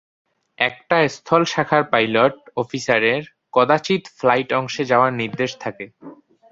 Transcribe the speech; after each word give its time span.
একটা 0.57 0.97
স্থল 1.07 1.41
শাখার 1.45 1.83
পাইলট 1.91 2.33
অফিসারের 2.57 3.21
কদাচিৎ 3.53 4.03
ফ্লাইট 4.17 4.49
অংশে 4.59 4.83
যাওয়ার 4.85 5.11
নির্দেশ 5.21 5.51
থাকে। 5.63 5.85